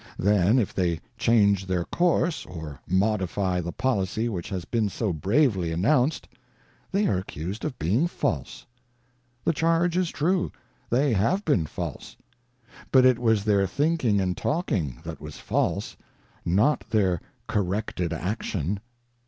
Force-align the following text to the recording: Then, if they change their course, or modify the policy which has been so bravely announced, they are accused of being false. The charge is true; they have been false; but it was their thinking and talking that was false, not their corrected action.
Then, 0.17 0.57
if 0.57 0.73
they 0.73 0.99
change 1.15 1.67
their 1.67 1.83
course, 1.85 2.43
or 2.47 2.81
modify 2.87 3.61
the 3.61 3.71
policy 3.71 4.27
which 4.29 4.49
has 4.49 4.65
been 4.65 4.89
so 4.89 5.13
bravely 5.13 5.71
announced, 5.71 6.27
they 6.91 7.05
are 7.05 7.19
accused 7.19 7.63
of 7.63 7.77
being 7.77 8.07
false. 8.07 8.65
The 9.43 9.53
charge 9.53 9.95
is 9.97 10.09
true; 10.09 10.51
they 10.89 11.13
have 11.13 11.45
been 11.45 11.67
false; 11.67 12.17
but 12.91 13.05
it 13.05 13.19
was 13.19 13.43
their 13.43 13.67
thinking 13.67 14.19
and 14.19 14.35
talking 14.35 14.97
that 15.03 15.21
was 15.21 15.37
false, 15.37 15.95
not 16.43 16.83
their 16.89 17.21
corrected 17.45 18.11
action. 18.11 18.79